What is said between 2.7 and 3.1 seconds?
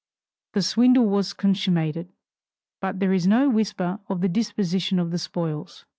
but